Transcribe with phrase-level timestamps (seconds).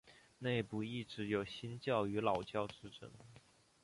[0.39, 3.07] 内部一直有新教与老教之争。